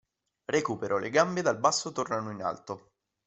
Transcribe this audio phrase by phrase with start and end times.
[0.45, 2.93] Recupero: Le gambe dal basso tornano in alto.